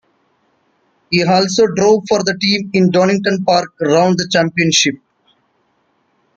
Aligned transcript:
He 1.11 1.23
also 1.23 1.67
drove 1.75 2.05
for 2.09 2.23
the 2.23 2.35
team 2.41 2.71
in 2.73 2.85
the 2.85 2.91
Donington 2.91 3.45
Park 3.45 3.69
round 3.81 4.13
of 4.13 4.17
the 4.17 4.27
championship. 4.33 4.95